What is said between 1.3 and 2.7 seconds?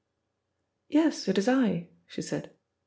is I," she said.